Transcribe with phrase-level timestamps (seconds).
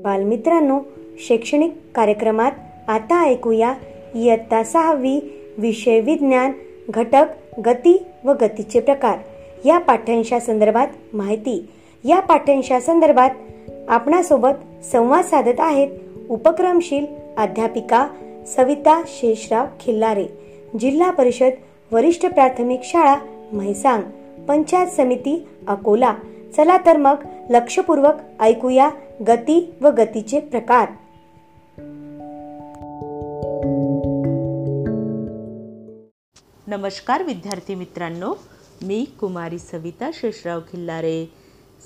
[0.00, 0.80] बालमित्रांनो
[1.28, 2.52] शैक्षणिक कार्यक्रमात
[2.88, 3.74] आता ऐकूया
[4.14, 5.20] इयत्ता सहावी
[5.58, 6.52] विषय विज्ञान
[6.88, 7.24] घटक
[7.66, 9.18] गती व गतीचे प्रकार.
[9.64, 11.68] या पाठ्यांशा संदर्भात माहिती.
[12.04, 13.30] या पाठ्यांशा संदर्भात
[13.88, 15.88] आपणासोबत संवाद साधत आहेत
[16.28, 17.06] उपक्रमशील
[17.38, 18.06] अध्यापिका
[18.46, 20.26] सविता शेषराव खिल्लारे
[20.80, 21.50] जिल्हा परिषद
[21.92, 23.16] वरिष्ठ प्राथमिक शाळा
[23.52, 24.02] म्हैसांग
[24.48, 26.14] पंचायत समिती अकोला.
[26.56, 27.14] चला तर मग
[27.50, 30.88] लक्षपूर्वक ऐकूया गती व गतीचे प्रकार.
[36.66, 38.34] नमस्कार विद्यार्थी मित्रांनो
[38.82, 41.26] मी कुमारी सविता शेषराव खिल्लारे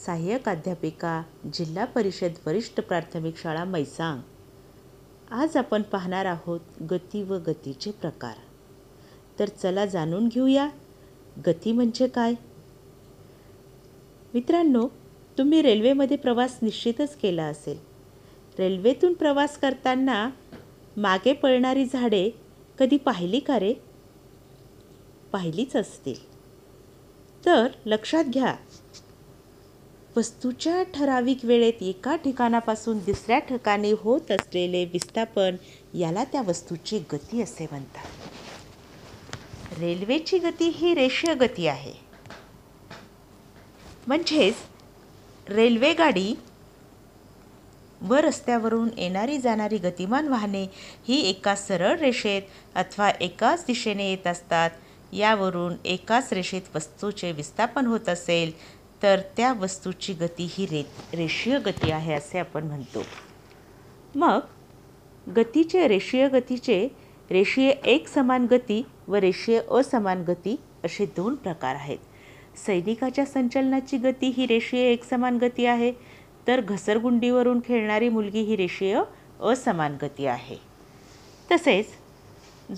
[0.06, 1.22] सहाय्यक अध्यापिका
[1.52, 4.20] जिल्हा परिषद वरिष्ठ प्राथमिक शाळा मैसांग
[5.30, 8.34] आज आपण पाहणार आहोत गती व गतीचे प्रकार.
[9.38, 10.68] तर चला जाणून घेऊया
[11.46, 12.34] गती म्हणजे काय?
[14.34, 14.88] मित्रांनो
[15.40, 17.78] तुम्ही रेल्वेमध्ये प्रवास निश्चितच केला असेल.
[18.58, 20.30] रेल्वेतून प्रवास करताना
[20.96, 22.30] मागे पळणारी झाडे
[22.78, 23.74] कधी पाहिली का रे?
[25.32, 26.14] पाहिलीच असतील.
[27.46, 28.56] तर लक्षात घ्या.
[30.16, 35.56] वस्तूच्या ठराविक वेळेत एका ठिकाणापासून दुसऱ्या ठिकाणी होत असलेले विस्थापन
[35.94, 38.06] याला त्या वस्तूची गती असे म्हणतात.
[39.78, 41.92] रेल्वेची गती ही रेषीय गती आहे.
[44.06, 44.54] म्हणजेच
[45.46, 46.34] रेल्वेगाडी
[48.00, 50.62] व रस्त्यावरून येणारी जाणारी गतिमान वाहने
[51.08, 52.42] ही एका सरळ रेषेत
[52.74, 54.70] अथवा एकाच दिशेने येत असतात.
[55.12, 58.52] यावरून एकाच रेषेत वस्तूचे विस्थापन होत असेल
[59.02, 60.82] तर त्या वस्तूची गती ही रे
[61.14, 63.02] रेषीय गती आहे असे आपण म्हणतो.
[64.14, 64.38] मग
[65.26, 66.86] गतीचे रेषीय गतीचे
[67.30, 71.98] रेषीय एक समान गती व रेषीय असमान गती असे दोन प्रकार आहेत.
[72.56, 75.92] सैनिकाच्या संचलनाची गती ही रेषीय एकसमान गती आहे.
[76.46, 79.02] तर घसरगुंडीवरून खेळणारी मुलगी ही रेषीय
[79.40, 80.56] असमान गती आहे.
[81.52, 81.86] तसेच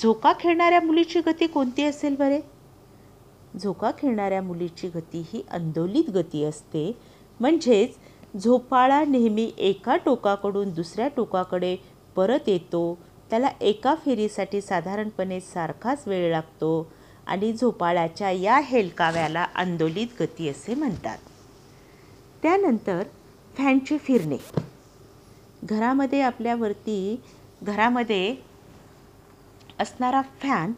[0.02, 2.40] झोका खेळणाऱ्या मुलीची गती कोणती असेल बरे?
[3.62, 6.92] झोका खेळणाऱ्या मुलीची गती ही आंदोलित गती असते.
[7.40, 7.94] म्हणजेच
[8.38, 11.76] झोपाळा नेहमी एका टोकाकडून दुसऱ्या टोकाकडे
[12.16, 12.98] परत येतो.
[13.30, 16.92] त्याला एका फेरीसाठी साधारणपणे सारखाच वेळ लागतो.
[17.26, 21.18] आणि झोपाळ्याच्या या हेलकाव्याला आंदोलित गती असे म्हणतात.
[22.42, 23.02] त्यानंतर
[23.58, 24.36] फॅनचे फिरणे.
[25.64, 27.20] घरामध्ये आपल्यावरती
[27.62, 28.36] घरामध्ये
[29.78, 30.72] असणारा फॅन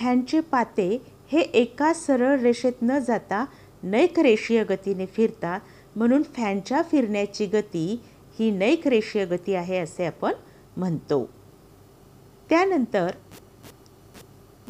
[0.00, 3.44] फॅनचे पाते हे एका सरळ रेषेत न जाता
[3.82, 5.60] नैक रेषीय गतीने फिरतात
[5.96, 8.02] म्हणून फॅनच्या फिरण्याची गती
[8.38, 10.32] ही नैक रेषीय गती आहे असे आपण
[10.76, 11.28] म्हणतो.
[12.48, 13.10] त्यानंतर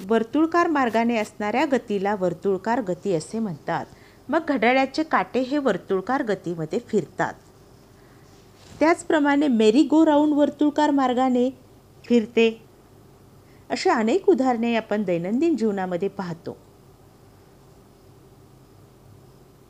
[0.05, 3.87] वर्तुळकार मार्गाने असणाऱ्या गतीला वर्तुळकार गती असे म्हणतात.
[4.29, 7.35] मग घड्याळ्याचे काटे हे वर्तुळकार गतीमध्ये फिरतात.
[8.81, 11.51] त्याचप्रमाणे मेरी गो राऊंड वर्तुळकार मार्गाने
[12.05, 12.63] फिरते.
[13.71, 16.57] अशी अनेक उदाहरणे आपण दैनंदिन जीवनामध्ये पाहतो.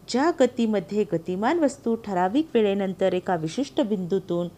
[0.09, 4.49] ज्या गतीमध्ये गतिमान वस्तू ठराविक वेळेनंतर एका विशिष्ट बिंदूतून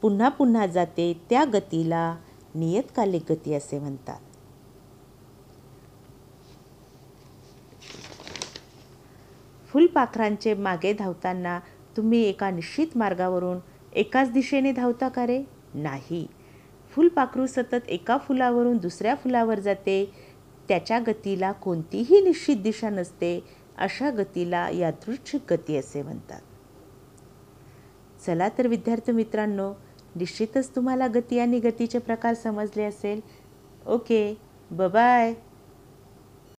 [0.00, 2.16] पुन्हा पुन्हा जाते त्या गतीला
[2.54, 4.20] नियतकालिक गती असे म्हणतात.
[9.72, 11.60] फुलपाखरांचे मागे धावताना
[11.96, 13.58] तुम्ही एका निश्चित मार्गावरून
[13.92, 15.42] एकाच दिशेने धावता का रे?
[15.74, 16.26] नाही.
[16.90, 20.14] फुलपाखरू सतत एका फुलावरून दुसऱ्या फुलावर जाते.
[20.68, 23.44] त्याच्या गतीला कोणतीही निश्चित दिशा नसते.
[23.78, 26.40] अशा गतीला यादृच्छिक गती असे म्हणतात.
[28.26, 29.72] चला तर विद्यार्थी मित्रांनो
[30.16, 33.20] निश्चितच तुम्हाला गती आणि गतीचे प्रकार समजले असेल.
[33.86, 34.38] Okay
[34.70, 35.34] bye